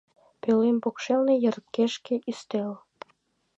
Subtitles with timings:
[0.41, 2.71] Пӧлем покшелне йыргешке ӱстел...